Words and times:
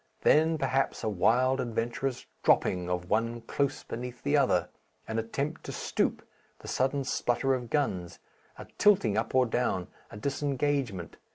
Then, 0.21 0.57
perhaps, 0.57 1.03
a 1.03 1.09
wild 1.09 1.61
adventurous 1.61 2.25
dropping 2.41 2.89
of 2.89 3.07
one 3.11 3.41
close 3.41 3.83
beneath 3.83 4.23
the 4.23 4.35
other, 4.35 4.69
an 5.07 5.19
attempt 5.19 5.63
to 5.65 5.71
stoop, 5.71 6.27
the 6.57 6.67
sudden 6.67 7.03
splutter 7.03 7.53
of 7.53 7.69
guns, 7.69 8.17
a 8.57 8.65
tilting 8.79 9.15
up 9.15 9.35
or 9.35 9.45
down, 9.45 9.89
a 10.09 10.17
disengagement. 10.17 11.17